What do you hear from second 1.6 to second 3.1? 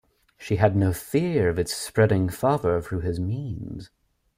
spreading farther through